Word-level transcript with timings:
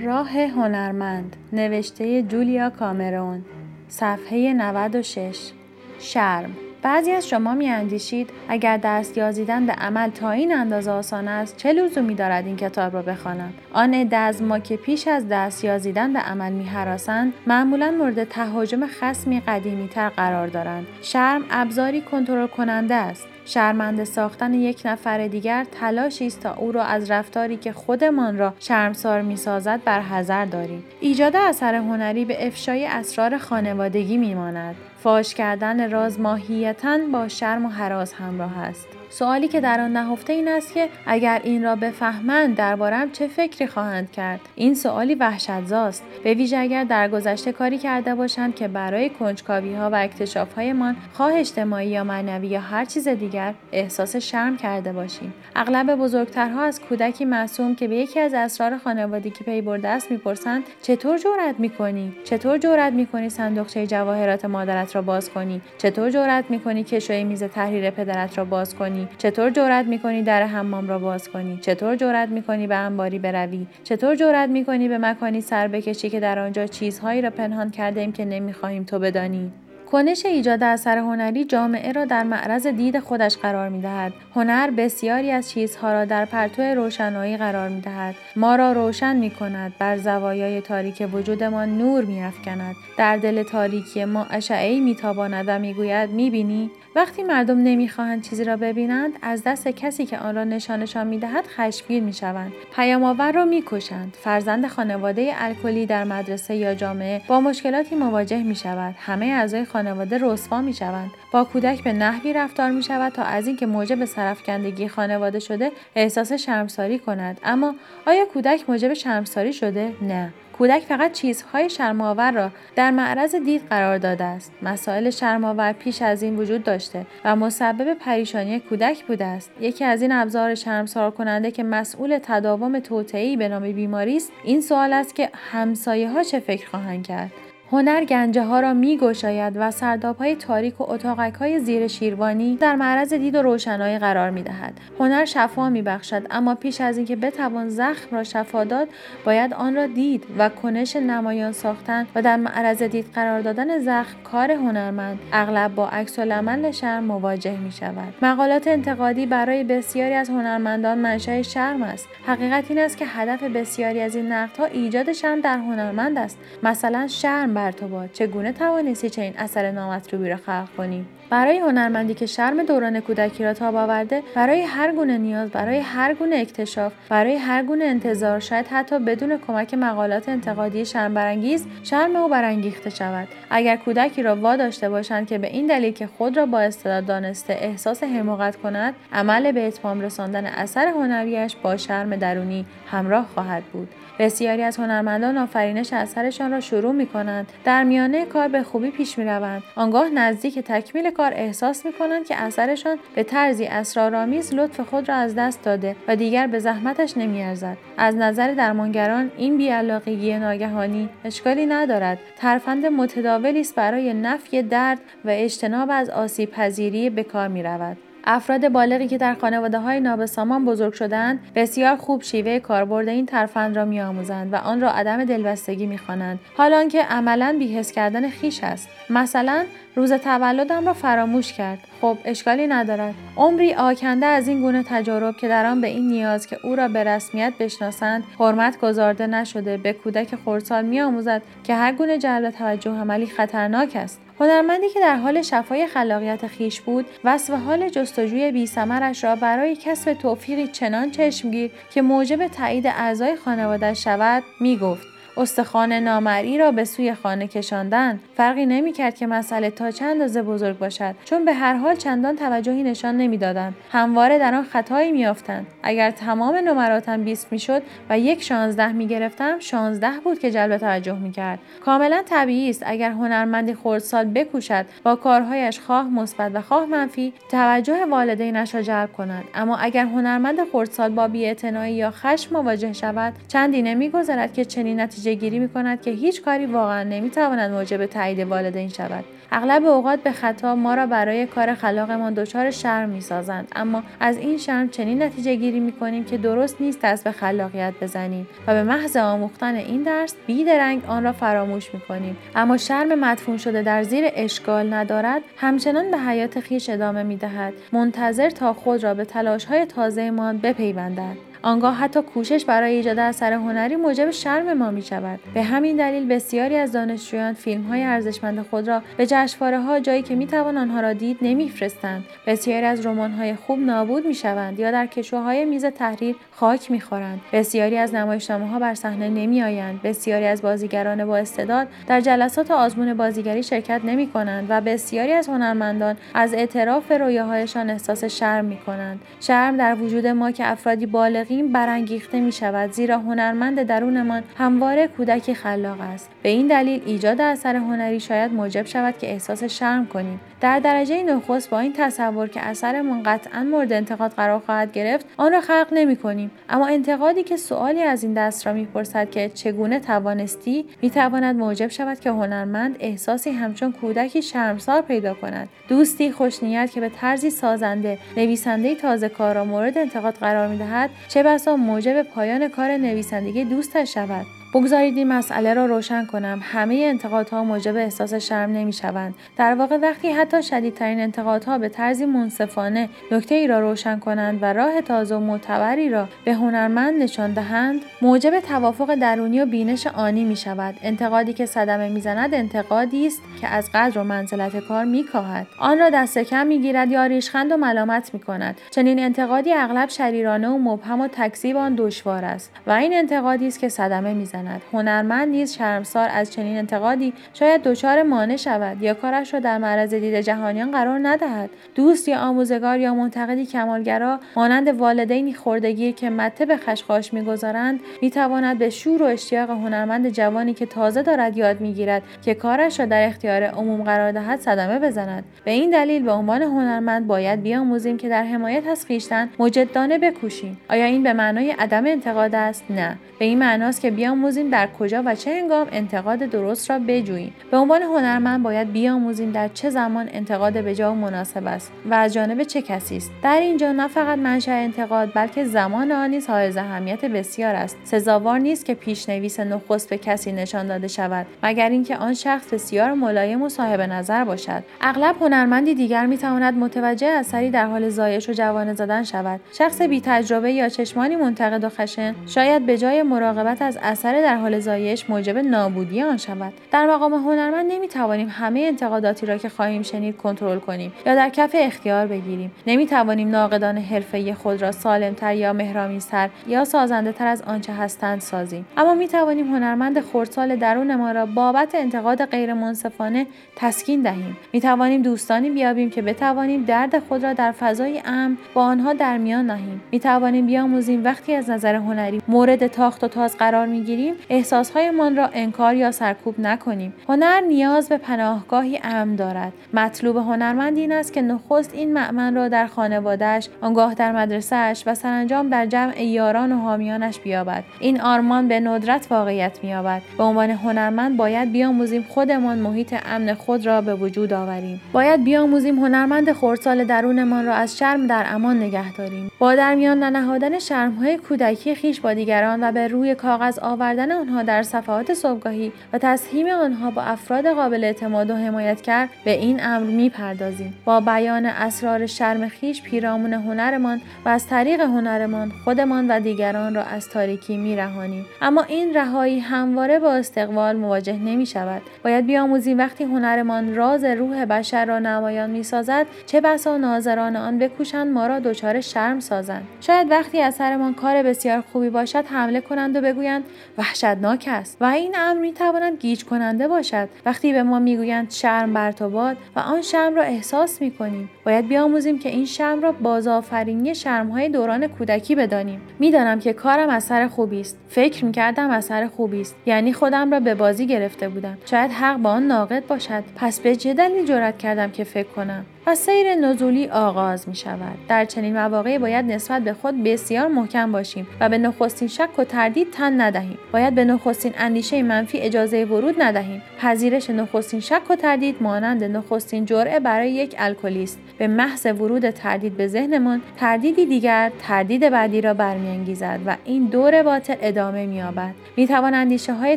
راه 0.00 0.30
هنرمند 0.30 1.36
نوشته 1.52 2.22
جولیا 2.22 2.70
کامرون 2.70 3.44
صفحه 3.88 4.52
96 4.52 5.52
شرم. 5.98 6.65
بعضی 6.82 7.12
از 7.12 7.28
شما 7.28 7.54
می 7.54 7.68
اندیشید 7.68 8.30
اگر 8.48 8.76
دست 8.76 9.18
یازیدن 9.18 9.66
به 9.66 9.72
عمل 9.72 10.10
تا 10.10 10.30
این 10.30 10.54
اندازه 10.54 10.90
آسان 10.90 11.28
است 11.28 11.56
چه 11.56 11.72
لزومی 11.72 12.14
دارد 12.14 12.46
این 12.46 12.56
کتاب 12.56 12.94
را 12.94 13.02
بخوانم؟ 13.02 13.52
آن 13.72 13.94
عده 13.94 14.16
از 14.16 14.42
ما 14.42 14.58
که 14.58 14.76
پیش 14.76 15.08
از 15.08 15.28
دست 15.28 15.64
یازیدن 15.64 16.12
به 16.12 16.18
عمل 16.18 16.52
می 16.52 16.64
حراسند 16.64 17.32
معمولا 17.46 17.90
مورد 17.90 18.24
تهاجم 18.24 18.86
خسمی 18.86 19.40
قدیمی 19.40 19.88
تر 19.88 20.08
قرار 20.08 20.46
دارند. 20.46 20.86
شرم 21.02 21.44
ابزاری 21.50 22.00
کنترل 22.00 22.46
کننده 22.46 22.94
است. 22.94 23.26
شرمنده 23.44 24.04
ساختن 24.04 24.54
یک 24.54 24.82
نفر 24.84 25.28
دیگر 25.28 25.66
تلاشی 25.80 26.26
است 26.26 26.40
تا 26.40 26.54
او 26.54 26.72
را 26.72 26.82
از 26.82 27.10
رفتاری 27.10 27.56
که 27.56 27.72
خودمان 27.72 28.38
را 28.38 28.54
شرمسار 28.58 29.22
می‌سازد 29.22 29.80
برحذر 29.84 30.44
داریم. 30.44 30.84
ایجاد 31.00 31.36
اثر 31.36 31.74
هنری 31.74 32.24
به 32.24 32.46
افشای 32.46 32.86
اسرار 32.86 33.38
خانوادگی 33.38 34.16
میماند. 34.16 34.74
فاش 35.06 35.34
کردن 35.34 35.90
راز 35.90 36.20
ماهیتا 36.20 36.98
با 37.12 37.28
شرم 37.28 37.66
و 37.66 37.68
حراس 37.68 38.14
همراه 38.14 38.58
است. 38.58 38.88
سوالی 39.10 39.48
که 39.48 39.60
در 39.60 39.80
آن 39.80 39.92
نهفته 39.92 40.32
این 40.32 40.48
است 40.48 40.74
که 40.74 40.88
اگر 41.06 41.40
این 41.44 41.62
را 41.62 41.76
بفهمند 41.76 42.56
دربارم 42.56 43.10
چه 43.10 43.28
فکری 43.28 43.66
خواهند 43.66 44.10
کرد؟ 44.10 44.40
این 44.54 44.74
سوالی 44.74 45.14
وحشتزاست. 45.14 46.04
به 46.24 46.34
ویژه 46.34 46.56
اگر 46.56 46.84
در 46.84 47.08
گذشته 47.08 47.52
کاری 47.52 47.78
کرده 47.78 48.14
باشند 48.14 48.54
که 48.54 48.68
برای 48.68 49.10
کنجکاوی 49.10 49.74
ها 49.74 49.90
و 49.90 49.94
اکتشاف 49.94 50.54
هایمان 50.54 50.96
خواه 51.12 51.34
اجتماعی 51.34 51.88
یا 51.88 52.04
معنوی 52.04 52.46
یا 52.46 52.60
هر 52.60 52.84
چیز 52.84 53.08
دیگر 53.08 53.54
احساس 53.72 54.16
شرم 54.16 54.56
کرده 54.56 54.92
باشیم. 54.92 55.34
اغلب 55.56 55.94
بزرگترها 55.94 56.62
از 56.62 56.80
کودکی 56.80 57.24
معصوم 57.24 57.74
که 57.74 57.88
به 57.88 57.96
یکی 57.96 58.20
از 58.20 58.34
اسرار 58.34 58.78
خانوادگی 58.78 59.44
پی 59.44 59.60
برده 59.60 59.88
است 59.88 60.10
می‌پرسند 60.10 60.62
چطور 60.82 61.18
جرأت 61.18 61.54
می‌کنی؟ 61.58 62.12
چطور 62.24 62.58
جرأت 62.58 62.92
می‌کنی 62.92 63.28
صندوقچه 63.28 63.86
جواهرات 63.86 64.44
مادرت 64.44 64.96
را 64.96 65.02
باز 65.02 65.30
کنی؟ 65.30 65.60
چطور 65.78 66.10
جرأت 66.10 66.44
می‌کنی 66.48 66.84
کشوی 66.84 67.24
میز 67.24 67.42
تحریر 67.42 67.90
پدرت 67.90 68.38
را 68.38 68.44
باز 68.44 68.74
کنی؟ 68.74 68.95
چطور 69.18 69.50
جرأت 69.50 69.86
می‌کنی 69.86 70.22
در 70.22 70.42
حمام 70.42 70.88
را 70.88 70.98
باز 70.98 71.28
کنی؟ 71.28 71.58
چطور 71.60 71.96
جرأت 71.96 72.28
می‌کنی 72.28 72.66
به 72.66 72.74
انباری 72.74 73.18
بروی؟ 73.18 73.66
چطور 73.84 74.14
جرأت 74.14 74.50
می‌کنی 74.50 74.88
به 74.88 74.98
مکانی 74.98 75.40
سر 75.40 75.68
بکشی 75.68 76.10
که 76.10 76.20
در 76.20 76.38
آنجا 76.38 76.66
چیزهایی 76.66 77.22
را 77.22 77.30
پنهان 77.30 77.70
کرده 77.70 78.00
ایم 78.00 78.12
که 78.12 78.24
نمی‌خواهیم 78.24 78.84
تو 78.84 78.98
بدانی؟ 78.98 79.52
کنش 79.86 80.26
ایجاد 80.26 80.62
اثر 80.62 80.98
هنری 80.98 81.44
جامعه 81.44 81.92
را 81.92 82.04
در 82.04 82.22
معرض 82.22 82.66
دید 82.66 82.98
خودش 82.98 83.36
قرار 83.36 83.68
می 83.68 83.80
دهد. 83.80 84.12
هنر 84.34 84.70
بسیاری 84.70 85.30
از 85.30 85.50
چیزها 85.50 85.92
را 85.92 86.04
در 86.04 86.24
پرتو 86.24 86.62
روشنایی 86.62 87.36
قرار 87.36 87.68
می 87.68 87.80
دهد. 87.80 88.14
ما 88.36 88.56
را 88.56 88.72
روشن 88.72 89.16
می 89.16 89.30
کند. 89.30 89.72
بر 89.78 89.96
زوایای 89.96 90.60
تاریک 90.60 91.08
وجودمان 91.12 91.78
نور 91.78 92.04
می 92.04 92.22
افکند. 92.22 92.76
در 92.98 93.16
دل 93.16 93.42
تاریکی 93.42 94.04
ما 94.04 94.26
اشعه 94.30 94.80
می 94.80 94.94
تاباند 94.94 95.44
و 95.48 95.58
می 95.58 95.74
گوید 95.74 96.10
می 96.10 96.30
بینی؟ 96.30 96.70
وقتی 96.96 97.22
مردم 97.22 97.58
نمی‌خواهند 97.58 98.22
چیزی 98.22 98.44
را 98.44 98.56
ببینند 98.56 99.12
از 99.22 99.42
دست 99.44 99.68
کسی 99.68 100.06
که 100.06 100.18
آن 100.18 100.34
را 100.34 100.44
نشانشان 100.44 101.06
می‌دهد 101.06 101.46
خشمگین 101.46 102.04
می‌شوند 102.04 102.52
پیام 102.76 103.04
آور 103.04 103.32
را 103.32 103.44
می‌کشند 103.44 104.16
فرزند 104.20 104.66
خانواده 104.66 105.32
الکلی 105.36 105.86
در 105.86 106.04
مدرسه 106.04 106.54
یا 106.54 106.74
جامعه 106.74 107.22
با 107.28 107.40
مشکلاتی 107.40 107.94
مواجه 107.94 108.42
می 108.42 108.54
شود 108.54 108.94
همه 108.98 109.26
اعضای 109.26 109.64
خانواده 109.76 110.18
رسوا 110.18 110.60
می 110.60 110.72
شوند 110.72 111.10
با 111.32 111.44
کودک 111.44 111.84
به 111.84 111.92
نحوی 111.92 112.32
رفتار 112.32 112.70
می 112.70 112.82
شود 112.82 113.12
تا 113.12 113.22
از 113.22 113.46
اینکه 113.46 113.66
موجب 113.66 114.04
سرفکندگی 114.04 114.88
خانواده 114.88 115.38
شده 115.38 115.72
احساس 115.96 116.32
شرمساری 116.32 116.98
کند. 116.98 117.40
اما 117.44 117.74
آیا 118.06 118.24
کودک 118.24 118.70
موجب 118.70 118.94
شرمساری 118.94 119.52
شده؟ 119.52 119.92
نه. 120.02 120.32
کودک 120.58 120.82
فقط 120.82 121.12
چیزهای 121.12 121.70
شرمآور 121.70 122.30
را 122.30 122.50
در 122.76 122.90
معرض 122.90 123.34
دید 123.34 123.62
قرار 123.70 123.98
داده 123.98 124.24
است. 124.24 124.52
مسائل 124.62 125.10
شرمآور 125.10 125.72
پیش 125.72 126.02
از 126.02 126.22
این 126.22 126.36
وجود 126.36 126.64
داشته 126.64 127.06
و 127.24 127.36
مسبب 127.36 127.94
پریشانی 127.94 128.60
کودک 128.60 129.04
بوده 129.04 129.24
است. 129.24 129.50
یکی 129.60 129.84
از 129.84 130.02
این 130.02 130.12
ابزار 130.12 130.54
شرمسار 130.54 131.10
کننده 131.10 131.50
که 131.50 131.62
مسئول 131.62 132.18
تداوم 132.22 132.80
توطئه‌ای 132.80 133.36
به 133.36 133.48
نام 133.48 133.72
بیماری 133.72 134.16
است 134.16 134.32
این 134.44 134.60
سوال 134.60 134.92
است 134.92 135.14
که 135.14 135.30
همسایه 135.52 136.10
ها 136.10 136.22
چه 136.22 136.40
فکر 136.40 136.70
خواهند 136.70 137.06
کرد؟ 137.06 137.32
هنر 137.72 138.04
گنجه 138.04 138.42
ها 138.42 138.60
را 138.60 138.74
می 138.74 138.98
گشاید 138.98 139.52
و 139.56 139.70
سرداب 139.70 140.16
های 140.16 140.36
تاریک 140.36 140.80
و 140.80 140.90
اتاقک 140.90 141.34
های 141.34 141.60
زیر 141.60 141.86
شیروانی 141.86 142.56
در 142.56 142.74
معرض 142.74 143.12
دید 143.12 143.34
و 143.34 143.42
روشنایی 143.42 143.98
قرار 143.98 144.30
می 144.30 144.42
دهد. 144.42 144.72
هنر 144.98 145.24
شفا 145.24 145.70
می 145.70 145.82
بخشد 145.82 146.26
اما 146.30 146.54
پیش 146.54 146.80
از 146.80 146.96
اینکه 146.96 147.16
بتوان 147.16 147.68
زخم 147.68 148.16
را 148.16 148.24
شفا 148.24 148.64
داد 148.64 148.88
باید 149.24 149.54
آن 149.54 149.74
را 149.74 149.86
دید 149.86 150.24
و 150.38 150.48
کنش 150.48 150.96
نمایان 150.96 151.52
ساختن 151.52 152.06
و 152.14 152.22
در 152.22 152.36
معرض 152.36 152.82
دید 152.82 153.06
قرار 153.14 153.40
دادن 153.40 153.78
زخم 153.78 154.16
کار 154.24 154.50
هنرمند 154.50 155.18
اغلب 155.32 155.74
با 155.74 155.88
عکس 155.88 156.18
العمل 156.18 156.70
شرم 156.70 157.04
مواجه 157.04 157.56
می 157.58 157.72
شود. 157.72 158.14
مقالات 158.22 158.68
انتقادی 158.68 159.26
برای 159.26 159.64
بسیاری 159.64 160.14
از 160.14 160.28
هنرمندان 160.28 160.98
منشأ 160.98 161.42
شرم 161.42 161.82
است. 161.82 162.08
حقیقت 162.26 162.64
این 162.68 162.78
است 162.78 162.96
که 162.96 163.06
هدف 163.06 163.42
بسیاری 163.42 164.00
از 164.00 164.16
این 164.16 164.32
نقدها 164.32 164.64
ایجاد 164.64 165.12
شرم 165.12 165.40
در 165.40 165.58
هنرمند 165.58 166.18
است. 166.18 166.38
مثلا 166.62 167.06
شرم 167.06 167.55
بر 167.56 167.72
تو 167.72 167.88
باد 167.88 168.12
چگونه 168.12 168.52
توانستی 168.52 169.10
چنین 169.10 169.34
اثر 169.38 169.70
نامطلوبی 169.70 170.28
را 170.28 170.36
خلق 170.36 170.68
کنی؟ 170.76 171.06
برای 171.30 171.58
هنرمندی 171.58 172.14
که 172.14 172.26
شرم 172.26 172.62
دوران 172.62 173.00
کودکی 173.00 173.44
را 173.44 173.54
تاب 173.54 173.74
آورده 173.74 174.22
برای 174.34 174.62
هر 174.62 174.92
گونه 174.92 175.18
نیاز 175.18 175.50
برای 175.50 175.78
هر 175.78 176.14
گونه 176.14 176.36
اکتشاف 176.36 176.92
برای 177.08 177.36
هر 177.36 177.62
گونه 177.62 177.84
انتظار 177.84 178.40
شاید 178.40 178.66
حتی 178.66 178.98
بدون 178.98 179.38
کمک 179.46 179.74
مقالات 179.74 180.28
انتقادی 180.28 180.84
شرم 180.84 181.14
برانگیز 181.14 181.66
شرم 181.82 182.16
او 182.16 182.28
برانگیخته 182.28 182.90
شود. 182.90 183.28
اگر 183.50 183.76
کودکی 183.76 184.22
را 184.22 184.36
واداشته 184.36 184.88
باشند 184.88 185.26
که 185.26 185.38
به 185.38 185.46
این 185.46 185.66
دلیل 185.66 185.92
که 185.92 186.06
خود 186.06 186.36
را 186.36 186.46
با 186.46 186.60
استعداد 186.60 187.06
دانسته 187.06 187.52
احساس 187.60 188.02
حماقت 188.02 188.56
کند 188.56 188.94
عمل 189.12 189.52
به 189.52 189.66
اتمام 189.66 190.00
رساندن 190.00 190.46
اثر 190.46 190.88
هنریش 190.88 191.56
با 191.56 191.76
شرم 191.76 192.16
درونی 192.16 192.66
همراه 192.90 193.26
خواهد 193.34 193.62
بود. 193.64 193.88
بسیاری 194.18 194.62
از 194.62 194.76
هنرمندان 194.76 195.38
آفرینش 195.38 195.92
اثرشان 195.92 196.50
را 196.50 196.60
شروع 196.60 196.92
می 196.92 197.06
کنند 197.06 197.45
در 197.64 197.84
میانه 197.84 198.24
کار 198.24 198.48
به 198.48 198.62
خوبی 198.62 198.90
پیش 198.90 199.18
می 199.18 199.24
روند 199.24 199.62
آنگاه 199.76 200.08
نزدیک 200.08 200.58
تکمیل 200.58 201.10
کار 201.10 201.32
احساس 201.34 201.86
می 201.86 201.92
کنند 201.92 202.26
که 202.26 202.36
اثرشان 202.36 202.98
به 203.14 203.22
طرزی 203.22 203.66
اسرارآمیز 203.66 204.54
لطف 204.54 204.80
خود 204.80 205.08
را 205.08 205.14
از 205.14 205.34
دست 205.34 205.62
داده 205.62 205.96
و 206.08 206.16
دیگر 206.16 206.46
به 206.46 206.58
زحمتش 206.58 207.16
نمیارزد. 207.16 207.76
از 207.98 208.16
نظر 208.16 208.54
درمانگران 208.54 209.30
این 209.36 209.56
بیعلاقگی 209.56 210.38
ناگهانی 210.38 211.08
اشکالی 211.24 211.66
ندارد. 211.66 212.18
ترفند 212.36 212.86
متداولی 212.86 213.60
است 213.60 213.74
برای 213.74 214.14
نفی 214.14 214.62
درد 214.62 215.00
و 215.24 215.28
اجتناب 215.30 215.88
از 215.92 216.10
آسیب 216.10 216.50
پذیری 216.50 217.10
به 217.10 217.24
کار 217.24 217.48
می 217.48 217.62
رود. 217.62 217.96
افراد 218.26 218.68
بالغی 218.68 219.08
که 219.08 219.18
در 219.18 219.34
خانواده 219.34 219.78
های 219.78 220.00
نابسامان 220.00 220.64
بزرگ 220.64 220.92
شدند 220.92 221.38
بسیار 221.54 221.96
خوب 221.96 222.22
شیوه 222.22 222.58
کاربرد 222.58 223.08
این 223.08 223.26
ترفند 223.26 223.76
را 223.76 223.84
میآموزند 223.84 224.52
و 224.52 224.56
آن 224.56 224.80
را 224.80 224.90
عدم 224.90 225.24
دلبستگی 225.24 225.86
می‌خوانند. 225.86 226.38
حال 226.56 226.74
آنکه 226.74 227.02
عملا 227.02 227.56
بیحس 227.58 227.92
کردن 227.92 228.28
خیش 228.28 228.64
است. 228.64 228.88
مثلا 229.10 229.64
روز 229.96 230.12
تولدم 230.12 230.86
را 230.86 230.92
فراموش 230.92 231.52
کرد. 231.52 231.78
خب 232.00 232.18
اشکالی 232.24 232.66
ندارد. 232.66 233.14
عمری 233.36 233.74
آکنده 233.74 234.26
از 234.26 234.48
این 234.48 234.60
گونه 234.60 234.84
تجارب 234.88 235.36
که 235.36 235.48
در 235.48 235.66
آن 235.66 235.80
به 235.80 235.86
این 235.86 236.08
نیاز 236.08 236.46
که 236.46 236.58
او 236.62 236.76
را 236.76 236.88
به 236.88 237.04
رسمیت 237.04 237.52
بشناسند 237.58 238.24
حرمت 238.38 238.80
گذارده 238.80 239.26
نشده 239.26 239.76
به 239.76 239.92
کودک 239.92 240.34
خردسال 240.44 240.84
میآموزد 240.84 241.42
که 241.64 241.74
هر 241.74 241.92
گونه 241.92 242.18
جلب 242.18 242.50
توجه 242.50 242.90
عملی 242.90 243.26
خطرناک 243.26 243.96
است. 243.96 244.25
هنرمندی 244.40 244.88
که 244.88 245.00
در 245.00 245.16
حال 245.16 245.42
شفای 245.42 245.86
خلاقیت 245.86 246.46
خیش 246.46 246.80
بود 246.80 247.06
وصف 247.24 247.54
حال 247.54 247.88
جستجوی 247.88 248.52
بیثمرش 248.52 249.24
را 249.24 249.36
برای 249.36 249.76
کسب 249.76 250.12
توفیقی 250.12 250.66
چنان 250.66 251.10
چشمگیر 251.10 251.70
که 251.90 252.02
موجب 252.02 252.46
تایید 252.48 252.86
اعضای 252.86 253.36
خانواده 253.36 253.94
شود 253.94 254.42
می‌گفت. 254.60 255.15
استخوان 255.36 255.92
نامری 255.92 256.58
را 256.58 256.72
به 256.72 256.84
سوی 256.84 257.14
خانه 257.14 257.46
کشاندن. 257.46 258.20
فرقی 258.36 258.66
نمی‌کرد 258.66 259.14
که 259.14 259.26
مسئله 259.26 259.70
تا 259.70 259.90
چند 259.90 260.10
اندازه 260.10 260.42
بزرگ 260.42 260.78
باشد 260.78 261.14
چون 261.24 261.44
به 261.44 261.52
هر 261.54 261.74
حال 261.74 261.96
چندان 261.96 262.36
توجهی 262.36 262.82
نشان 262.82 263.16
نمی‌دادند. 263.16 263.74
همواره 263.92 264.38
در 264.38 264.54
آن 264.54 264.64
خطایی 264.64 265.12
میافتند. 265.12 265.66
اگر 265.82 266.10
تمام 266.10 266.54
نمراتم 266.54 267.24
20 267.24 267.52
می‌شد 267.52 267.82
و 268.10 268.18
یک 268.18 268.42
شانزده 268.42 268.92
می‌گرفتم 268.92 269.58
شانزده 269.58 270.20
بود 270.24 270.38
که 270.38 270.50
جلب 270.50 270.76
توجه 270.76 271.18
می‌کرد. 271.18 271.58
کاملا 271.84 272.22
طبیعی 272.30 272.70
است 272.70 272.82
اگر 272.86 273.10
هنرمندی 273.10 273.74
خردسال 273.74 274.24
بکوشد 274.24 274.86
با 275.02 275.16
کارهایش 275.16 275.80
خواه 275.80 276.10
مثبت 276.10 276.50
و 276.54 276.60
خواه 276.60 276.86
منفی 276.86 277.32
توجه 277.50 278.04
والدینش 278.10 278.74
را 278.74 278.82
جلب 278.82 279.12
کند. 279.12 279.44
اما 279.54 279.76
اگر 279.76 280.04
هنرمند 280.06 280.70
خردسال 280.72 281.10
با 281.10 281.28
بیاعتنایی 281.28 281.94
یا 281.94 282.10
خشم 282.10 282.56
مواجه 282.56 282.92
شود 282.92 283.32
چندی 283.48 283.82
نمیگذرد 283.82 284.52
که 284.52 284.64
چنین 284.64 285.00
نتیجه 285.00 285.25
نتیجه 285.26 285.40
گیری 285.40 285.58
می 285.58 285.68
کند 285.68 286.02
که 286.02 286.10
هیچ 286.10 286.42
کاری 286.42 286.66
واقعا 286.66 287.02
نمی 287.02 287.30
تواند 287.30 287.70
موجب 287.70 288.06
تایید 288.06 288.38
والدین 288.38 288.88
شود. 288.88 289.24
اغلب 289.52 289.84
اوقات 289.84 290.22
به 290.22 290.32
خطا 290.32 290.74
ما 290.74 290.94
را 290.94 291.06
برای 291.06 291.46
کار 291.46 291.74
خلاقمان 291.74 292.34
دچار 292.34 292.70
شرم 292.70 293.08
می‌سازند. 293.08 293.68
اما 293.76 294.02
از 294.20 294.38
این 294.38 294.58
شرم 294.58 294.88
چنین 294.88 295.22
نتیجه 295.22 295.54
گیری 295.54 295.80
می 295.80 295.92
کنیم 295.92 296.24
که 296.24 296.38
درست 296.38 296.80
نیست 296.80 297.00
دست 297.02 297.24
به 297.24 297.32
خلاقیت 297.32 297.94
بزنیم 298.00 298.46
و 298.66 298.74
به 298.74 298.82
محض 298.82 299.16
آموختن 299.16 299.74
این 299.74 300.02
درس 300.02 300.34
بیدرنگ 300.46 301.02
آن 301.08 301.24
را 301.24 301.32
فراموش 301.32 301.94
می 301.94 302.00
کنیم 302.00 302.36
اما 302.54 302.76
شرم 302.76 303.14
مدفون 303.14 303.56
شده 303.56 303.82
در 303.82 304.02
زیر 304.02 304.24
اشکال 304.34 304.94
ندارد 304.94 305.42
همچنان 305.56 306.10
به 306.10 306.18
حیات 306.18 306.60
خیش 306.60 306.90
ادامه 306.90 307.22
می 307.22 307.36
دهد 307.36 307.72
منتظر 307.92 308.50
تا 308.50 308.72
خود 308.72 309.04
را 309.04 309.14
به 309.14 309.24
تلاش 309.24 309.64
های 309.64 309.84
تازهمان 309.86 310.58
بپیوندد. 310.58 311.45
آنگاه 311.62 311.94
حتی 311.94 312.22
کوشش 312.22 312.64
برای 312.64 312.96
ایجاد 312.96 313.18
اثر 313.18 313.52
هنری 313.52 313.96
موجب 313.96 314.30
شرم 314.30 314.72
ما 314.72 314.90
می 314.90 315.02
شود 315.02 315.40
به 315.54 315.62
همین 315.62 315.96
دلیل 315.96 316.28
بسیاری 316.28 316.76
از 316.76 316.92
دانشجویان 316.92 317.52
فیلم 317.52 317.82
های 317.82 318.02
ارزشمند 318.02 318.62
خود 318.62 318.88
را 318.88 319.02
به 319.16 319.26
جشنواره 319.26 319.80
ها 319.80 320.00
جایی 320.00 320.22
که 320.22 320.34
می 320.34 320.46
توان 320.46 320.76
آنها 320.76 321.00
را 321.00 321.12
دید 321.12 321.38
نمیفرستند. 321.42 322.24
بسیاری 322.46 322.86
از 322.86 323.06
رمان 323.06 323.32
های 323.32 323.54
خوب 323.54 323.78
نابود 323.78 324.26
می 324.26 324.34
شوند 324.34 324.80
یا 324.80 324.90
در 324.90 325.06
کشوهای 325.06 325.64
میز 325.64 325.84
تحریر 325.84 326.36
خاک 326.52 326.90
می 326.90 327.00
خورند 327.00 327.40
بسیاری 327.52 327.98
از 327.98 328.14
نمایشنامه 328.14 328.68
ها 328.68 328.78
بر 328.78 328.94
صحنه 328.94 329.28
نمی 329.28 329.62
آیند 329.62 330.02
بسیاری 330.02 330.46
از 330.46 330.62
بازیگران 330.62 331.24
با 331.24 331.36
استعداد 331.36 331.88
در 332.06 332.20
جلسات 332.20 332.70
آزمون 332.70 333.14
بازیگری 333.14 333.62
شرکت 333.62 334.00
نمی 334.04 334.26
کنند 334.26 334.66
و 334.68 334.80
بسیاری 334.80 335.32
از 335.32 335.48
هنرمندان 335.48 336.16
از 336.34 336.54
اعتراف 336.54 337.12
رویاهایشان 337.12 337.90
احساس 337.90 338.24
شرم 338.24 338.64
می 338.64 338.76
کنند 338.76 339.20
شرم 339.40 339.76
در 339.76 339.94
وجود 339.94 340.26
ما 340.26 340.50
که 340.50 340.70
افرادی 340.70 341.06
بالغی 341.48 341.62
برانگیخته 341.62 342.40
می 342.40 342.52
شود 342.52 342.92
زیرا 342.92 343.18
هنرمند 343.18 343.82
درونمان 343.82 344.42
همواره 344.58 345.08
کودکی 345.08 345.54
خلاق 345.54 346.00
است. 346.00 346.30
به 346.42 346.48
این 346.48 346.66
دلیل 346.66 347.02
ایجاد 347.06 347.40
اثر 347.40 347.76
هنری 347.76 348.20
شاید 348.20 348.52
موجب 348.52 348.86
شود 348.86 349.18
که 349.18 349.30
احساس 349.30 349.64
شرم 349.64 350.06
کنیم. 350.06 350.40
در 350.60 350.78
درجه 350.78 351.22
نخست 351.22 351.70
با 351.70 351.78
این 351.78 351.92
تصور 351.92 352.48
که 352.48 352.66
اثرمان 352.66 353.22
قطعا 353.22 353.62
مورد 353.62 353.92
انتقاد 353.92 354.30
قرار 354.30 354.60
خواهد 354.60 354.92
گرفت 354.92 355.26
آن 355.36 355.52
را 355.52 355.60
خلق 355.60 355.86
نمی 355.92 356.16
کنیم 356.16 356.50
اما 356.68 356.86
انتقادی 356.86 357.42
که 357.42 357.56
سوالی 357.56 358.02
از 358.02 358.24
این 358.24 358.34
دست 358.34 358.66
را 358.66 358.72
می‌پرسد 358.72 359.30
که 359.30 359.48
چگونه 359.48 360.00
توانستی 360.00 360.84
می‌تواند 361.02 361.56
موجب 361.56 361.88
شود 361.88 362.20
که 362.20 362.30
هنرمند 362.30 362.96
احساسی 363.00 363.50
همچون 363.50 363.92
کودکی 363.92 364.42
شرمسار 364.42 365.02
پیدا 365.02 365.34
کند. 365.34 365.68
دوستی 365.88 366.30
خوشنیت 366.30 366.90
که 366.90 367.00
به 367.00 367.08
طرزی 367.08 367.50
سازنده 367.50 368.18
نویسنده 368.36 368.94
تازه 368.94 369.28
کار 369.28 369.54
را 369.54 369.64
مورد 369.64 369.98
انتقاد 369.98 370.34
قرار 370.34 370.68
می‌دهد 370.68 371.10
چه 371.36 371.42
بسا 371.42 371.76
موجب 371.76 372.22
پایان 372.22 372.68
کار 372.68 372.90
نویسندگی 372.90 373.64
دوستش 373.64 374.14
شود. 374.14 374.46
بگذارید 374.76 375.16
این 375.16 375.28
مسئله 375.28 375.74
را 375.74 375.86
روشن 375.86 376.24
کنم. 376.24 376.60
همه 376.62 376.94
انتقادها 376.94 377.64
موجب 377.64 377.96
احساس 377.96 378.34
شرم 378.34 378.72
نمی 378.72 378.92
شوند 378.92 379.34
در 379.56 379.74
واقع 379.74 379.96
وقتی 379.96 380.30
حتی 380.30 380.62
شدیدترین 380.62 381.20
انتقادها 381.20 381.78
به 381.78 381.88
طرزی 381.88 382.24
منصفانه 382.26 383.08
نکته 383.32 383.54
ای 383.54 383.66
را 383.66 383.80
روشن 383.80 384.18
کنند 384.18 384.58
و 384.62 384.72
راه 384.72 385.00
تازه 385.00 385.36
و 385.36 385.40
معتبری 385.40 386.08
را 386.08 386.28
به 386.44 386.54
هنرمند 386.54 387.22
نشان 387.22 387.52
دهند 387.52 388.00
موجب 388.22 388.60
توافق 388.60 389.14
درونی 389.14 389.60
و 389.60 389.66
بینش 389.66 390.06
آنی 390.06 390.44
می 390.44 390.56
شود 390.56 390.94
انتقادی 391.02 391.52
که 391.52 391.66
صدمه 391.66 392.08
می‌زند 392.08 392.54
انتقادی 392.54 393.26
است 393.26 393.42
که 393.60 393.68
از 393.68 393.90
قدر 393.94 394.18
و 394.18 394.24
منزلت 394.24 394.76
کار 394.76 395.04
می 395.04 395.24
کاهد. 395.24 395.66
آن 395.78 395.98
را 395.98 396.10
دست 396.10 396.38
کم 396.38 396.66
می 396.66 396.80
گیرد 396.80 397.10
یا 397.10 397.26
ریشخند 397.26 397.72
و 397.72 397.76
ملامت 397.76 398.34
می 398.34 398.40
کند 398.40 398.80
چنین 398.90 399.18
انتقادی 399.18 399.72
اغلب 399.72 400.08
شریرانه 400.08 400.68
و 400.68 400.78
مبهم 400.78 401.20
و 401.20 401.28
تکذیب 401.28 401.76
آن 401.76 401.94
دشوار 401.98 402.44
است 402.44 402.72
و 402.86 402.90
این 402.90 403.14
انتقادی 403.14 403.66
است 403.66 403.80
که 403.80 403.88
صدمه 403.88 404.34
می‌زند. 404.34 404.65
هنرمند 404.92 405.48
نیز 405.48 405.74
شرمسار 405.74 406.28
از 406.32 406.52
چنین 406.52 406.78
انتقادی 406.78 407.32
شاید 407.54 407.82
دچار 407.82 408.22
مانع 408.22 408.56
شود 408.56 409.02
یا 409.02 409.14
کارش 409.14 409.54
را 409.54 409.60
در 409.60 409.78
معرض 409.78 410.14
دید 410.14 410.40
جهانیان 410.40 410.90
قرار 410.90 411.20
ندهد. 411.22 411.70
دوست 411.94 412.28
یا 412.28 412.38
آموزگار 412.38 413.00
یا 413.00 413.14
منتقدی 413.14 413.66
کمالگرا 413.66 414.40
مانند 414.56 414.88
والدینی 414.88 415.52
خردگی 415.52 416.12
که 416.12 416.30
مته 416.30 416.66
به 416.66 416.76
خشخاش 416.76 417.34
می‌گذارند 417.34 418.00
می‌تواند 418.22 418.78
به 418.78 418.90
شور 418.90 419.22
و 419.22 419.26
اشتیاق 419.26 419.70
هنرمند 419.70 420.28
جوانی 420.28 420.74
که 420.74 420.86
تازه 420.86 421.22
دارد 421.22 421.56
یاد 421.56 421.80
می‌گیرد 421.80 422.22
که 422.44 422.54
کارش 422.54 423.00
را 423.00 423.06
در 423.06 423.26
اختیار 423.26 423.62
عموم 423.62 424.02
قرار 424.02 424.32
دهد 424.32 424.60
صدمه 424.60 424.98
بزند. 424.98 425.44
به 425.64 425.70
این 425.70 425.90
دلیل 425.90 426.22
به 426.22 426.32
عنوان 426.32 426.62
هنرمند 426.62 427.26
باید 427.26 427.62
بیاموزیم 427.62 428.16
که 428.16 428.28
در 428.28 428.42
حمایت 428.44 428.86
از 428.86 429.06
خویشتن 429.06 429.48
مجدانه 429.58 430.18
بکوشیم. 430.18 430.80
آیا 430.90 431.04
این 431.04 431.22
به 431.22 431.32
معنای 431.32 431.70
عدم 431.70 432.06
انتقاد 432.06 432.54
است؟ 432.54 432.84
نه. 432.90 433.16
به 433.38 433.44
این 433.44 433.58
معناست 433.58 434.00
که 434.00 434.10
بیاموزیم 434.10 434.45
در 434.46 434.88
کجا 434.98 435.22
و 435.26 435.34
چه 435.34 435.50
هنگام 435.50 435.86
انتقاد 435.92 436.38
درست 436.38 436.90
را 436.90 436.98
بجوییم. 436.98 437.52
به 437.70 437.76
عنوان 437.76 438.02
هنرمند 438.02 438.62
باید 438.62 438.92
بیاموزیم 438.92 439.52
در 439.52 439.68
چه 439.68 439.90
زمان 439.90 440.28
انتقاد 440.32 440.84
به 440.84 440.94
جا 440.94 441.12
و 441.12 441.14
مناسب 441.14 441.66
است 441.66 441.92
و 442.10 442.14
از 442.14 442.34
جانب 442.34 442.62
چه 442.62 442.82
کسی 442.82 443.16
است. 443.16 443.30
در 443.42 443.60
اینجا 443.60 443.92
نه 443.92 444.08
فقط 444.08 444.38
منشأ 444.38 444.72
انتقاد 444.72 445.30
بلکه 445.34 445.64
زمان 445.64 446.12
آن 446.12 446.30
نیز 446.30 446.46
حائز 446.46 446.76
اهمیت 446.76 447.24
بسیار 447.24 447.74
است. 447.74 447.96
سزاوار 448.04 448.58
نیست 448.58 448.84
که 448.84 448.94
پیشنویس 448.94 449.60
نخست 449.60 450.10
به 450.10 450.18
کسی 450.18 450.52
نشان 450.52 450.86
داده 450.86 451.08
شود 451.08 451.46
مگر 451.62 451.88
اینکه 451.88 452.16
آن 452.16 452.34
شخص 452.34 452.74
بسیار 452.74 453.12
ملایم 453.12 453.62
و 453.62 453.68
صاحب 453.68 454.00
نظر 454.00 454.44
باشد. 454.44 454.82
اغلب 455.00 455.36
هنرمندی 455.40 455.94
دیگر 455.94 456.26
می‌تواند 456.26 456.74
متوجه 456.74 457.26
اثری 457.26 457.70
در 457.70 457.86
حال 457.86 458.08
زایش 458.08 458.48
و 458.48 458.52
جوانه 458.52 458.94
زدن 458.94 459.22
شود. 459.22 459.60
شخص 459.72 460.02
بی 460.02 460.20
تجربه 460.20 460.72
یا 460.72 460.88
چشمانی 460.88 461.36
منتقد 461.36 461.84
و 461.84 461.88
خشن 461.88 462.34
شاید 462.46 462.86
به 462.86 462.98
جای 462.98 463.22
مراقبت 463.22 463.82
از 463.82 463.98
اثر 464.02 464.35
در 464.42 464.56
حال 464.56 464.78
زایش 464.78 465.30
موجب 465.30 465.58
نابودی 465.58 466.22
آن 466.22 466.36
شود. 466.36 466.72
در 466.92 467.06
مقام 467.06 467.34
هنرمند 467.34 467.86
نمی‌توانیم 467.92 468.48
همه 468.50 468.80
انتقاداتی 468.80 469.46
را 469.46 469.58
که 469.58 469.68
خواهیم 469.68 470.02
شنید 470.02 470.36
کنترل 470.36 470.78
کنیم 470.78 471.12
یا 471.26 471.34
در 471.34 471.48
کف 471.48 471.76
اختیار 471.78 472.26
بگیریم. 472.26 472.72
نمی‌توانیم 472.86 473.48
ناقدان 473.48 473.98
حرفه 473.98 474.54
خود 474.54 474.82
را 474.82 474.92
سالمتر 474.92 475.54
یا 475.54 475.72
مهرامیزتر 475.72 476.48
یا 476.68 476.84
سازنده 476.84 477.32
تر 477.32 477.46
از 477.46 477.62
آنچه 477.62 477.92
هستند 477.92 478.40
سازیم. 478.40 478.86
اما 478.96 479.14
می‌توانیم 479.14 479.74
هنرمند 479.74 480.20
خردسال 480.20 480.76
درون 480.76 481.14
ما 481.14 481.32
را 481.32 481.46
بابت 481.46 481.94
انتقاد 481.94 482.44
غیر 482.44 482.74
منصفانه 482.74 483.46
تسکین 483.76 484.22
دهیم. 484.22 484.56
می‌توانیم 484.72 485.22
دوستانی 485.22 485.70
بیابیم 485.70 486.10
که 486.10 486.22
بتوانیم 486.22 486.84
درد 486.84 487.18
خود 487.18 487.44
را 487.44 487.52
در 487.52 487.72
فضای 487.72 488.22
امن 488.24 488.56
با 488.74 488.82
آنها 488.82 489.12
در 489.12 489.38
میان 489.38 489.66
نهیم. 489.66 490.00
می‌توانیم 490.12 490.66
بیاموزیم 490.66 491.24
وقتی 491.24 491.54
از 491.54 491.70
نظر 491.70 491.94
هنری 491.94 492.42
مورد 492.48 492.86
تاخت 492.86 493.24
و 493.24 493.28
تاز 493.28 493.56
قرار 493.56 493.86
می‌گیریم 494.26 494.46
احساسهایمان 494.50 495.36
را 495.36 495.50
انکار 495.52 495.94
یا 495.94 496.10
سرکوب 496.10 496.60
نکنیم. 496.60 497.14
هنر 497.28 497.60
نیاز 497.60 498.08
به 498.08 498.16
پناهگاهی 498.18 499.00
امن 499.04 499.36
دارد. 499.36 499.72
مطلوب 499.94 500.36
هنرمند 500.36 500.96
این 500.96 501.12
است 501.12 501.32
که 501.32 501.42
نخست 501.42 501.94
این 501.94 502.12
معمن 502.12 502.54
را 502.54 502.68
در 502.68 502.86
خانوادهش 502.86 503.68
آنگاه 503.80 504.14
در 504.14 504.32
مدرسهاش 504.32 505.02
و 505.06 505.14
سرانجام 505.14 505.68
در 505.68 505.86
جمع 505.86 506.22
یاران 506.22 506.72
و 506.72 506.76
حامیانش 506.76 507.40
بیابد. 507.40 507.84
این 508.00 508.20
آرمان 508.20 508.68
به 508.68 508.80
ندرت 508.80 509.26
واقعیت 509.30 509.78
مییابد. 509.82 510.22
به 510.38 510.44
عنوان 510.44 510.70
هنرمند 510.70 511.36
باید 511.36 511.72
بیاموزیم 511.72 512.22
خودمان 512.28 512.78
محیط 512.78 513.14
امن 513.26 513.54
خود 513.54 513.86
را 513.86 514.00
به 514.00 514.14
وجود 514.14 514.52
آوریم. 514.52 515.00
باید 515.12 515.44
بیاموزیم 515.44 515.98
هنرمند 515.98 516.52
خردسال 516.52 517.04
درونمان 517.04 517.66
را 517.66 517.74
از 517.74 517.98
شرم 517.98 518.26
در 518.26 518.44
امان 518.48 518.76
نگه 518.76 519.12
داریم. 519.12 519.50
با 519.58 519.74
در 519.74 519.94
میان 519.94 520.22
ننهادن 520.22 520.78
شرمهای 520.78 521.36
کودکی 521.36 521.94
خیش 521.94 522.20
با 522.20 522.34
دیگران 522.34 522.88
و 522.88 522.92
به 522.92 523.08
روی 523.08 523.34
کاغذ 523.34 523.78
آوردن 523.78 524.15
آنها 524.20 524.62
در 524.62 524.82
صفحات 524.82 525.34
صبحگاهی 525.34 525.92
و 526.12 526.18
تسهیم 526.18 526.66
آنها 526.66 527.10
با 527.10 527.22
افراد 527.22 527.66
قابل 527.66 528.04
اعتماد 528.04 528.50
و 528.50 528.56
حمایت 528.56 529.00
کرد 529.00 529.28
به 529.44 529.50
این 529.50 529.84
امر 529.84 530.06
می‌پردازیم. 530.06 530.94
با 531.04 531.20
بیان 531.20 531.66
اسرار 531.66 532.26
شرم 532.26 532.68
خیش 532.68 533.02
پیرامون 533.02 533.52
هنرمان 533.52 534.20
و 534.44 534.48
از 534.48 534.66
طریق 534.66 535.00
هنرمان 535.00 535.72
خودمان 535.84 536.30
و 536.30 536.40
دیگران 536.40 536.94
را 536.94 537.02
از 537.02 537.28
تاریکی 537.28 537.76
میرهانیم. 537.76 538.46
اما 538.62 538.82
این 538.82 539.14
رهایی 539.14 539.58
همواره 539.58 540.18
با 540.18 540.32
استقبال 540.32 540.96
مواجه 540.96 541.36
نمی 541.36 541.66
شود 541.66 542.02
باید 542.24 542.46
بیاموزیم 542.46 542.98
وقتی 542.98 543.24
هنرمان 543.24 543.94
راز 543.94 544.24
روح 544.24 544.64
بشر 544.64 545.04
را 545.04 545.18
نمایان 545.18 545.70
می‌سازد 545.70 546.26
چه 546.46 546.60
بسا 546.60 546.96
ناظران 546.96 547.56
آن 547.56 547.78
بکوشند 547.78 548.32
ما 548.32 548.46
را 548.46 548.58
دچار 548.58 549.00
شرم 549.00 549.40
سازند. 549.40 549.86
شاید 550.00 550.30
وقتی 550.30 550.60
اثرمان 550.62 551.14
کار 551.14 551.42
بسیار 551.42 551.84
خوبی 551.92 552.10
باشد 552.10 552.44
حمله 552.46 552.80
کنند 552.80 553.16
و 553.16 553.20
بگویند 553.20 553.64
وحشتناک 554.06 554.64
است 554.68 554.96
و 555.00 555.04
این 555.04 555.34
امر 555.38 555.60
می 555.60 555.72
تواند 555.72 556.18
گیج 556.18 556.44
کننده 556.44 556.88
باشد. 556.88 557.28
وقتی 557.46 557.72
به 557.72 557.82
ما 557.82 557.98
می‌گویند 557.98 558.50
شرم 558.50 558.92
بر 558.92 559.12
تو 559.12 559.30
باد 559.30 559.56
و 559.76 559.80
آن 559.80 560.02
شرم 560.02 560.34
را 560.34 560.42
احساس 560.42 561.02
می 561.02 561.10
کنیم 561.10 561.50
باید 561.64 561.88
بیاموزیم 561.88 562.38
که 562.38 562.48
این 562.48 562.64
شرم 562.64 563.02
را 563.02 563.12
بازآفرینی 563.12 564.14
شرمهای 564.14 564.68
دوران 564.68 565.06
کودکی 565.06 565.54
بدانیم. 565.54 566.00
می‌دانم 566.18 566.60
که 566.60 566.72
کارم 566.72 567.08
اثر 567.08 567.48
خوبی 567.48 567.80
است. 567.80 567.98
فکر 568.08 568.44
می 568.44 568.52
کردم 568.52 568.90
اثر 568.90 569.26
خوبی 569.26 569.60
است. 569.60 569.76
یعنی 569.86 570.12
خودم 570.12 570.50
را 570.50 570.60
به 570.60 570.74
بازی 570.74 571.06
گرفته 571.06 571.48
بودم. 571.48 571.78
شاید 571.84 572.10
حق 572.10 572.36
با 572.36 572.50
آن 572.50 572.66
ناقد 572.66 573.06
باشد. 573.06 573.44
پس 573.56 573.80
به 573.80 573.96
چه 573.96 574.14
دلیل 574.14 574.46
جرأت 574.46 574.78
کردم 574.78 575.10
که 575.10 575.24
فکر 575.24 575.48
کنم؟ 575.48 575.86
و 576.06 576.14
سیر 576.14 576.54
نزولی 576.54 577.08
آغاز 577.08 577.68
می 577.68 577.74
شود. 577.74 578.18
در 578.28 578.44
چنین 578.44 578.76
مواقعی 578.76 579.18
باید 579.18 579.44
نسبت 579.44 579.82
به 579.82 579.92
خود 579.92 580.24
بسیار 580.24 580.68
محکم 580.68 581.12
باشیم 581.12 581.46
و 581.60 581.68
به 581.68 581.78
نخستین 581.78 582.28
شک 582.28 582.58
و 582.58 582.64
تردید 582.64 583.10
تن 583.10 583.40
ندهیم. 583.40 583.78
باید 583.92 584.14
به 584.14 584.24
نخستین 584.24 584.72
اندیشه 584.78 585.22
منفی 585.22 585.58
اجازه 585.58 586.04
ورود 586.04 586.42
ندهیم. 586.42 586.82
پذیرش 586.98 587.50
نخستین 587.50 588.00
شک 588.00 588.30
و 588.30 588.36
تردید 588.36 588.76
مانند 588.80 589.24
نخستین 589.24 589.84
جرعه 589.84 590.20
برای 590.20 590.50
یک 590.50 590.74
الکلیست 590.78 591.38
به 591.58 591.66
محض 591.66 592.06
ورود 592.06 592.50
تردید 592.50 592.96
به 592.96 593.08
ذهنمان 593.08 593.62
تردیدی 593.76 594.26
دیگر 594.26 594.72
تردید 594.78 595.28
بعدی 595.28 595.60
را 595.60 595.74
برمیانگیزد 595.74 596.60
و 596.66 596.76
این 596.84 597.04
دور 597.04 597.42
باطل 597.42 597.76
ادامه 597.80 598.26
مییابد 598.26 598.74
می‌توان 598.96 599.34
اندیشه 599.34 599.72
های 599.72 599.96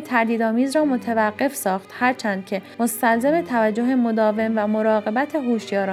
تردیدآمیز 0.00 0.76
را 0.76 0.84
متوقف 0.84 1.54
ساخت 1.54 1.90
هرچند 1.98 2.46
که 2.46 2.62
مستلزم 2.80 3.40
توجه 3.40 3.94
مداوم 3.94 4.52
و 4.56 4.66
مراقبت 4.66 5.34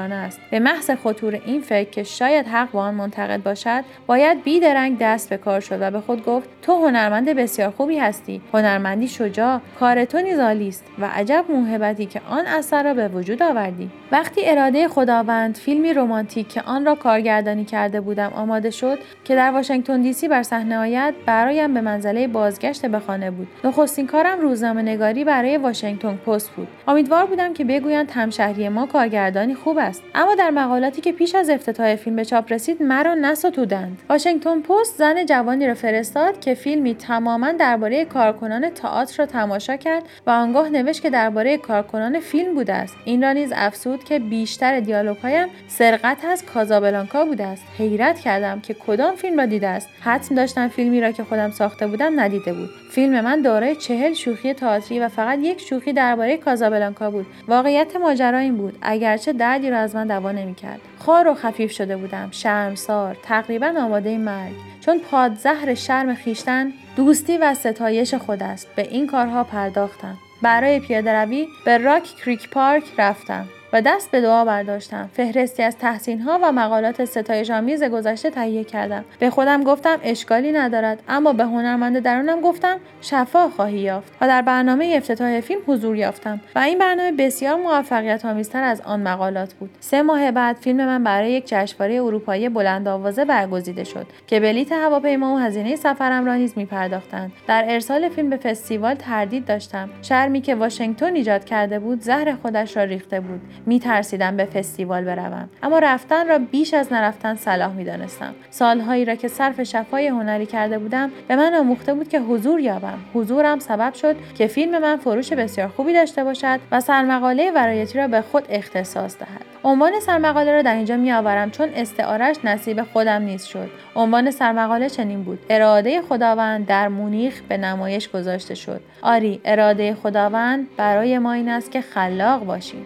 هوشیارانه 0.07 0.15
است. 0.15 0.39
به 0.51 0.59
محض 0.59 0.91
خطور 0.91 1.41
این 1.45 1.61
فکر 1.61 1.89
که 1.89 2.03
شاید 2.03 2.47
حق 2.47 2.71
با 2.71 2.81
آن 2.81 2.93
منتقد 2.93 3.43
باشد 3.43 3.83
باید 4.07 4.43
بیدرنگ 4.43 4.97
دست 4.99 5.29
به 5.29 5.37
کار 5.37 5.59
شد 5.59 5.77
و 5.81 5.91
به 5.91 6.01
خود 6.01 6.25
گفت 6.25 6.49
تو 6.61 6.85
هنرمند 6.85 7.29
بسیار 7.29 7.69
خوبی 7.69 7.97
هستی. 7.97 8.41
هنرمندی 8.53 9.07
شجاع 9.07 9.59
کار 9.79 10.05
تو 10.05 10.21
نیز 10.21 10.39
است 10.39 10.85
و 10.99 11.05
عجب 11.05 11.45
موهبتی 11.49 12.05
که 12.05 12.21
آن 12.29 12.45
اثر 12.45 12.83
را 12.83 12.93
به 12.93 13.07
وجود 13.07 13.43
آوردی. 13.43 13.89
وقتی 14.11 14.41
اراده 14.45 14.87
خداوند 14.87 15.55
فیلمی 15.55 15.93
رمانتیک 15.93 16.49
که 16.49 16.61
آن 16.61 16.85
را 16.85 16.95
کارگردانی 16.95 17.65
کرده 17.65 18.01
بودم 18.01 18.31
آماده 18.35 18.69
شد 18.69 18.99
که 19.23 19.35
در 19.35 19.51
واشنگتن 19.51 20.01
دی 20.01 20.13
سی 20.13 20.27
بر 20.27 20.43
صحنه 20.43 20.77
آید 20.77 21.25
برایم 21.25 21.73
به 21.73 21.81
منزله 21.81 22.27
بازگشت 22.27 22.85
به 22.85 22.99
خانه 22.99 23.31
بود. 23.31 23.47
نخستین 23.63 24.07
کارم 24.07 24.39
روزنامه 24.39 24.81
نگاری 24.81 25.23
برای 25.23 25.57
واشنگتن 25.57 26.15
پست 26.15 26.49
بود. 26.49 26.67
امیدوار 26.87 27.25
بودم 27.25 27.53
که 27.53 27.63
بگویند 27.63 28.11
همشهری 28.11 28.69
ما 28.69 28.85
کارگردانی 28.85 29.55
خوب 29.55 29.77
است. 29.77 29.96
اما 30.15 30.35
در 30.35 30.49
مقالاتی 30.49 31.01
که 31.01 31.11
پیش 31.11 31.35
از 31.35 31.49
افتتاح 31.49 31.95
فیلم 31.95 32.15
به 32.15 32.25
چاپ 32.25 32.53
رسید 32.53 32.83
مرا 32.83 33.13
نستودند. 33.13 34.01
واشنگتن 34.09 34.61
پست 34.61 34.97
زن 34.97 35.25
جوانی 35.25 35.67
را 35.67 35.73
فرستاد 35.73 36.39
که 36.39 36.53
فیلمی 36.53 36.95
تماما 36.95 37.51
درباره 37.51 38.05
کارکنان 38.05 38.69
تئاتر 38.69 39.17
را 39.17 39.25
تماشا 39.25 39.75
کرد 39.77 40.03
و 40.27 40.29
آنگاه 40.29 40.69
نوشت 40.69 41.01
که 41.01 41.09
درباره 41.09 41.57
کارکنان 41.57 42.19
فیلم 42.19 42.53
بوده 42.53 42.73
است. 42.73 42.95
این 43.05 43.23
را 43.23 43.31
نیز 43.31 43.53
افسود 43.55 44.03
که 44.03 44.19
بیشتر 44.19 44.79
دیالوگهایم 44.79 45.47
سرقت 45.67 46.25
از 46.25 46.45
کازابلانکا 46.45 47.25
بوده 47.25 47.45
است. 47.45 47.63
حیرت 47.77 48.19
کردم 48.19 48.59
که 48.59 48.73
کدام 48.73 49.15
فیلم 49.15 49.39
را 49.39 49.45
دیده 49.45 49.67
است. 49.67 49.89
حتم 50.01 50.35
داشتم 50.35 50.67
فیلمی 50.67 51.01
را 51.01 51.11
که 51.11 51.23
خودم 51.23 51.51
ساخته 51.51 51.87
بودم 51.87 52.19
ندیده 52.19 52.53
بود. 52.53 52.69
فیلم 52.91 53.21
من 53.21 53.41
دارای 53.41 53.75
چهل 53.75 54.13
شوخی 54.13 54.53
تئاتری 54.53 54.99
و 54.99 55.07
فقط 55.07 55.39
یک 55.41 55.61
شوخی 55.61 55.93
درباره 55.93 56.37
کازابلانکا 56.37 57.11
بود. 57.11 57.25
واقعیت 57.47 57.95
ماجرا 57.95 58.37
این 58.37 58.57
بود. 58.57 58.77
اگرچه 58.81 59.33
دردی 59.33 59.69
را 59.69 59.77
از 59.87 59.95
من 59.95 60.07
دوا 60.07 60.31
نمی‌کرد. 60.31 60.79
خار 60.99 61.27
و 61.27 61.33
خفیف 61.33 61.71
شده 61.71 61.97
بودم. 61.97 62.29
شرمسار. 62.31 63.17
تقریبا 63.23 63.73
آماده 63.77 64.17
مرگ. 64.17 64.53
چون 64.81 64.99
پادزهر 64.99 65.73
شرم 65.73 66.15
خیشتن 66.15 66.73
دوستی 66.95 67.37
و 67.37 67.53
ستایش 67.53 68.13
خود 68.13 68.43
است. 68.43 68.67
به 68.75 68.81
این 68.81 69.07
کارها 69.07 69.43
پرداختم. 69.43 70.17
برای 70.41 70.79
پیاده 70.79 71.13
روی 71.13 71.47
به 71.65 71.77
راک 71.77 72.03
کریک 72.03 72.49
پارک 72.49 72.83
رفتم. 72.97 73.45
و 73.73 73.81
دست 73.81 74.11
به 74.11 74.21
دعا 74.21 74.45
برداشتم. 74.45 75.09
فهرستی 75.13 75.63
از 75.63 75.77
تحسین 75.77 76.21
ها 76.21 76.39
و 76.43 76.51
مقالات 76.51 77.05
ستایش 77.05 77.51
آمیز 77.51 77.83
گذشته 77.83 78.29
تهیه 78.29 78.63
کردم. 78.63 79.05
به 79.19 79.29
خودم 79.29 79.63
گفتم 79.63 79.99
اشکالی 80.03 80.51
ندارد 80.51 81.03
اما 81.09 81.33
به 81.33 81.43
هنرمند 81.43 81.99
درونم 81.99 82.41
گفتم 82.41 82.79
شفا 83.01 83.49
خواهی 83.49 83.79
یافت 83.79 84.13
و 84.21 84.27
در 84.27 84.41
برنامه 84.41 84.93
افتتاح 84.97 85.39
فیلم 85.39 85.61
حضور 85.67 85.95
یافتم 85.95 86.41
و 86.55 86.59
این 86.59 86.79
برنامه 86.79 87.11
بسیار 87.11 87.55
موفقیت 87.55 88.25
آمیزتر 88.25 88.63
از 88.63 88.81
آن 88.81 88.99
مقالات 88.99 89.53
بود. 89.53 89.69
سه 89.79 90.01
ماه 90.01 90.31
بعد 90.31 90.55
فیلم 90.55 90.85
من 90.85 91.03
برای 91.03 91.31
یک 91.31 91.43
جشنواره 91.47 91.95
اروپایی 91.95 92.49
بلند 92.49 92.87
آوازه 92.87 93.25
برگزیده 93.25 93.83
شد 93.83 94.07
که 94.27 94.39
بلیت 94.39 94.71
هواپیما 94.71 95.35
و 95.35 95.37
هزینه 95.37 95.75
سفرم 95.75 96.25
را 96.25 96.35
نیز 96.35 96.53
میپرداختند. 96.55 97.31
در 97.47 97.65
ارسال 97.67 98.09
فیلم 98.09 98.29
به 98.29 98.37
فستیوال 98.37 98.95
تردید 98.95 99.45
داشتم. 99.45 99.89
شرمی 100.01 100.41
که 100.41 100.55
واشنگتن 100.55 101.15
ایجاد 101.15 101.45
کرده 101.45 101.79
بود 101.79 102.01
زهر 102.01 102.35
خودش 102.35 102.77
را 102.77 102.83
ریخته 102.83 103.19
بود. 103.19 103.41
می 103.65 103.79
ترسیدم 103.79 104.37
به 104.37 104.45
فستیوال 104.45 105.03
بروم. 105.03 105.49
اما 105.63 105.79
رفتن 105.79 106.27
را 106.27 106.39
بیش 106.39 106.73
از 106.73 106.93
نرفتن 106.93 107.35
صلاح 107.35 107.73
می 107.73 107.83
دانستم 107.83 108.35
سالهایی 108.49 109.05
را 109.05 109.15
که 109.15 109.27
صرف 109.27 109.63
شفای 109.63 110.07
هنری 110.07 110.45
کرده 110.45 110.79
بودم 110.79 111.11
به 111.27 111.35
من 111.35 111.53
آموخته 111.53 111.93
بود 111.93 112.09
که 112.09 112.19
حضور 112.19 112.59
یابم. 112.59 112.99
حضورم 113.13 113.59
سبب 113.59 113.93
شد 113.93 114.15
که 114.37 114.47
فیلم 114.47 114.81
من 114.81 114.97
فروش 114.97 115.33
بسیار 115.33 115.67
خوبی 115.67 115.93
داشته 115.93 116.23
باشد 116.23 116.59
و 116.71 116.79
سرمقاله 116.81 117.51
ورایتی 117.51 117.97
را 117.97 118.07
به 118.07 118.21
خود 118.21 118.43
اختصاص 118.49 119.17
دهد. 119.17 119.45
عنوان 119.63 119.99
سرمقاله 119.99 120.51
را 120.51 120.61
در 120.61 120.75
اینجا 120.75 120.97
می 120.97 121.11
آورم 121.11 121.51
چون 121.51 121.69
استعارش 121.75 122.35
نصیب 122.43 122.83
خودم 122.83 123.21
نیز 123.21 123.43
شد. 123.43 123.69
عنوان 123.95 124.31
سرمقاله 124.31 124.89
چنین 124.89 125.23
بود. 125.23 125.39
اراده 125.49 126.01
خداوند 126.01 126.65
در 126.65 126.87
مونیخ 126.87 127.41
به 127.41 127.57
نمایش 127.57 128.09
گذاشته 128.09 128.55
شد. 128.55 128.81
آری 129.01 129.41
اراده 129.45 129.95
خداوند 129.95 130.67
برای 130.77 131.19
ما 131.19 131.33
این 131.33 131.49
است 131.49 131.71
که 131.71 131.81
خلاق 131.81 132.45
باشیم. 132.45 132.85